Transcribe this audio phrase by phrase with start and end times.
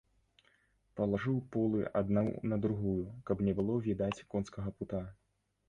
[0.99, 2.95] Палажыў полы адну на другую,
[3.29, 5.07] каб не было відаць конскага пута.